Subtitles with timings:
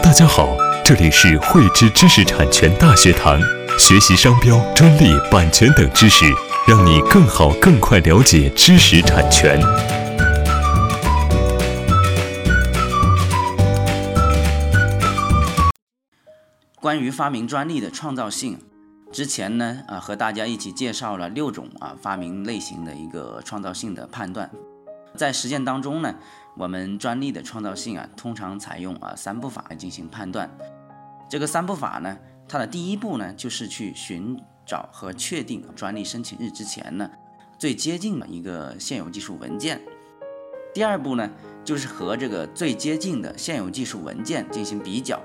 [0.00, 3.38] 大家好，这里是汇知知识产权大学堂，
[3.78, 6.24] 学习商标、专利、版权等知识，
[6.66, 9.60] 让你更好、更快了解知识产权。
[16.80, 18.58] 关于发明专利的创造性，
[19.12, 24.50] 之前呢啊和大家一起介绍了六种啊发明类型的一个创造性的判断，
[25.14, 26.14] 在实践当中呢，
[26.56, 30.50] 我们专利的创造性啊通常采用啊三步法来进行判断。
[31.28, 37.10] 这个三步法呢，它的第一步呢就是去寻找和确定专利申请日之前呢
[37.58, 39.80] 最接近的一个现有技术文件。
[40.74, 41.30] 第二步呢
[41.64, 45.20] 就是和这个最接近的现有技术文件进行比较。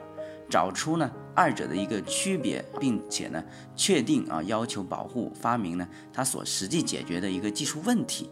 [0.50, 3.44] 找出呢二者的一个区别，并且呢
[3.76, 8.30] 确定啊要求保护发明呢它所实际解决的一个技术问题。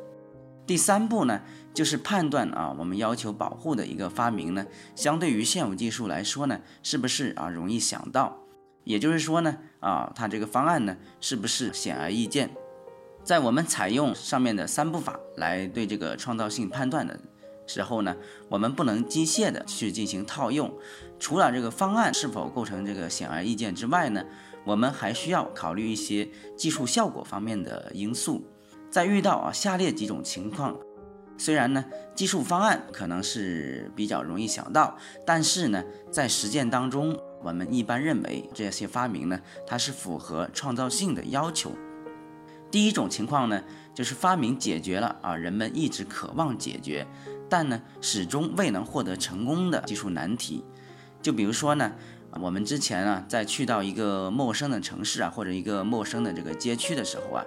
[0.65, 1.41] 第三步呢
[1.73, 4.65] 就是判断啊我们要求保护的一个发明呢
[4.95, 8.38] 相对于现有技术来说呢是不是啊容易想到，
[8.83, 12.49] 也就是说呢啊它这个方案呢是不是显而易见。
[13.23, 17.19] 在我们采用上面的三步法来对这个创造性判断的。
[17.67, 18.16] 时候呢，
[18.47, 20.72] 我们不能机械的去进行套用。
[21.19, 24.23] 除了这个方案是否构成这个显而易见之外呢，
[24.63, 28.45] 我们还需要考虑一些技术效果方面的因素。
[28.89, 30.78] 在遇到啊下列几种情况，
[31.38, 41.72] 虽然呢技术方案可能是比较容易想到，但是呢在实践当中，我们一般认为这些发明呢它是符合创造性的要求。
[42.72, 43.63] 第一种情况呢，
[43.94, 47.06] 就是发明解决了啊人们一直渴望解决。
[47.47, 50.66] 但呢，始终未能获得成功的技术难题，
[51.22, 51.94] 就比如说呢，
[52.41, 57.45] 我们之前啊，在去到一个陌生的城市啊，或者一个陌生的这个街区的时候啊，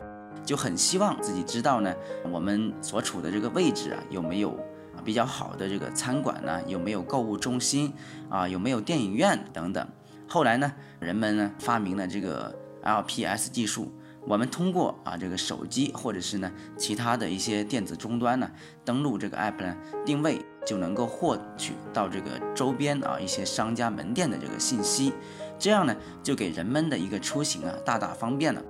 [0.49, 1.95] 就很希望自己知道呢，
[2.33, 4.59] 我们所处的这个位置啊，有没有
[5.05, 6.59] 比较好的这个餐馆呢？
[6.67, 7.93] 有没有购物中心
[8.31, 8.49] 啊？
[8.49, 9.87] 有没有电影院等等。
[10.27, 13.93] 后来呢，人们呢发明了这个 LPS 技术。
[14.27, 18.51] 我们通过啊这个手机或者是呢其他的一些电子终端呢
[18.85, 25.13] 登录这个 app 呢定位就能够获取到这个周边啊一些商家门店的这个信息，
[25.59, 28.63] 这样呢就给人们的一个出行啊大大方便了，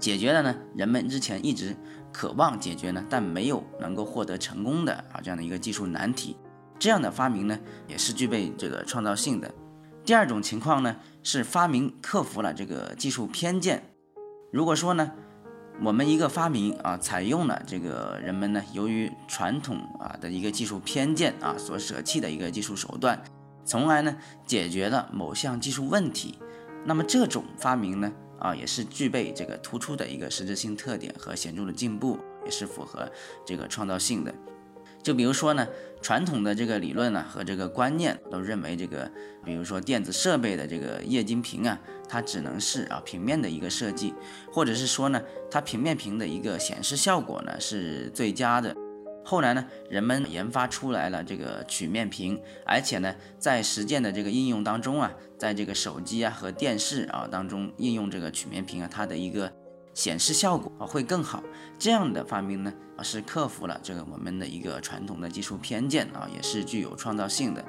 [0.00, 1.76] 解决了呢人们之前一直
[2.10, 6.36] 渴望解决呢但没有能够获得成功的啊这样的一个技术难题，
[6.78, 9.52] 这样的发明呢也是具备这个创造性的。
[10.04, 13.84] 第二种情况呢是发明克服了这个技术偏见。
[14.50, 15.12] 如果说呢，
[15.82, 23.22] 我们一个发明啊，采用了这个人们呢由于传统啊的一个技术偏见啊所舍弃的一个技术手段，
[23.64, 26.38] 从而呢解决了某项技术问题，
[26.84, 33.08] 那么这种发明呢啊也是具备这个突出的一个实质性特点和显著的进步，也是符合
[33.46, 34.34] 这个创造性的。
[35.02, 35.66] 就比如说呢，
[36.02, 39.10] 传统的这个理论呢和这个观念都认为这个，
[39.44, 44.12] 比如说电子设备的这个液晶屏啊，它只能是啊平面的一个设计，
[44.52, 48.76] 或者是说呢，它平面屏的一个显示效果呢是最佳的。
[49.24, 59.52] 后来呢，人们研发出来了这个曲面屏，而且呢，在实践的这个应用当中啊，在这个手机啊和电视啊当中应用这个曲面屏啊，它的一个。
[59.92, 61.42] 显示效果啊会更好，
[61.76, 62.72] 这样的发明呢
[63.02, 67.62] 是克服了这个我们的一个传统的技术偏见啊，也是具有创造性的。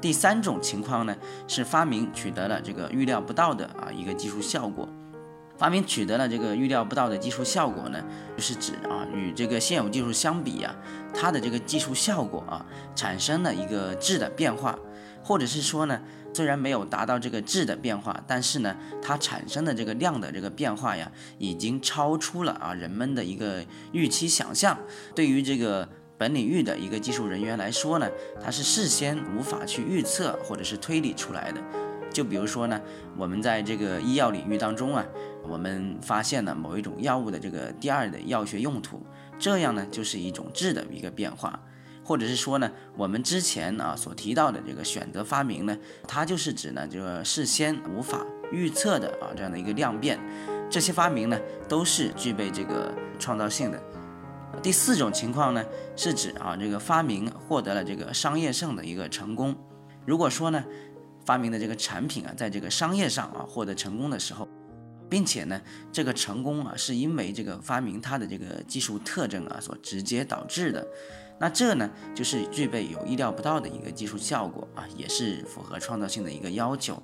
[0.00, 1.16] 第三种情况呢
[1.48, 4.88] 是发明取得了这个预料不到的啊一个技术效果。
[5.58, 8.02] 发明取得了这个预料不到的技术效果呢，
[8.36, 10.74] 就是指啊与这个现有技术相比呀，
[11.12, 12.64] 它的这个技术效果啊
[12.94, 14.78] 产生了一个质的变化，
[15.22, 16.00] 或者是说呢。
[16.34, 24.78] 虽然没有达到这个质的变化，但是呢，它产生的这个量的这个变化呀，已经超出了啊人们的一个预期想象。
[25.16, 28.08] 对于这个本领域的一个技术人员来说呢，
[28.40, 31.60] 它是事先无法去预测或者是推理出来的。
[32.10, 32.80] 就比如说呢，
[33.16, 35.04] 我们在这个医药领域当中啊，
[35.42, 39.00] 我们发现了某一种药物的这个第二的药学用途，
[39.38, 41.60] 这样呢就是一种质的一个变化。
[42.04, 45.76] 或者是说呢，我们之前啊所提到的这个选择发明呢，
[46.06, 50.18] 它就是指呢这个事先无法预测的啊这样的一个量变，
[50.70, 51.38] 这些发明呢
[51.68, 53.78] 都是具备这个创造性的。
[54.62, 55.62] 第四种情况呢
[55.96, 59.54] 是指啊这个发明获得了这个商业上的一个成功。
[60.06, 60.64] 如果说呢
[61.28, 64.48] 发明的这个产品啊在这个商业上啊获得成功的时候，
[65.10, 65.60] 并且呢
[65.92, 70.88] 这个成功啊是因为这个发明它的这个技术特征啊所直接导致的。
[71.38, 77.02] 那这呢，就是具备有意料不到的一个技术效果啊，也是符合创造性的一个要求。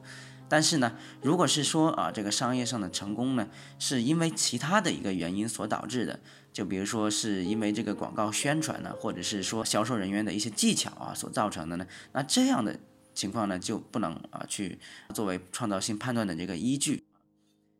[0.48, 3.46] 但是呢，如果是说啊，这个商业上的成功呢，
[3.78, 6.18] 是因为其他的一个原因所导致的，
[6.50, 12.78] 就比如说是因为这个广告宣传呢，或者是说销售人员的一些技巧啊所造成的呢，那这样的
[13.14, 14.78] 情况呢，就不能啊去
[15.14, 17.04] 作为创造性判断的这个依据。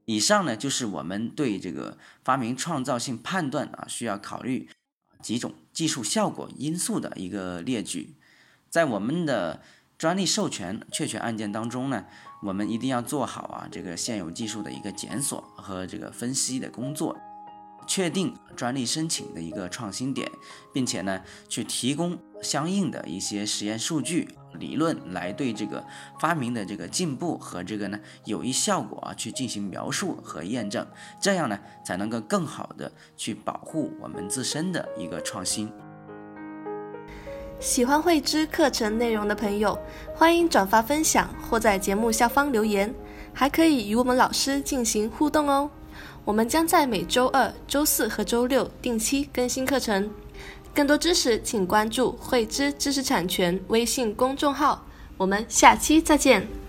[0.06, 4.68] 以上呢，就是我们对这个发明创造性判断啊需要考虑
[5.22, 8.14] 几种技术效果因素的一个列举。
[8.70, 9.62] 在我们的
[9.96, 12.04] 专利授权确权案件当中呢，
[12.42, 17.18] 我们一定要做好啊这个现有技术的一个检索和这个分析的工作。
[17.86, 20.30] 确定专利申请的一个创新点，
[20.72, 25.84] 并且呢，去提供相应的一些实验数据、理论来对这个
[26.18, 30.86] 发明的这个进步和这个呢有益效果啊去进行描述和验证，
[31.20, 35.70] 这样呢才能够更好的去保护我们自身的一个创新。
[37.60, 39.78] 喜欢慧知课程内容的朋友，
[40.14, 42.92] 欢迎转发分享或在节目下方留言，
[43.32, 45.70] 还可以与我们老师进行互动哦。
[46.24, 50.10] 我们将在每周二、周四和周六定期更新课程。
[50.74, 54.84] 更多知识，请关注“慧知知识产权”微信公众号。
[55.16, 56.63] 我们下期再见。